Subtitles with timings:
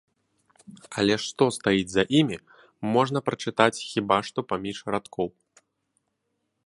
[1.01, 2.37] Але што стаіць за імі,
[2.95, 5.27] можна прачытаць хіба што паміж радкоў.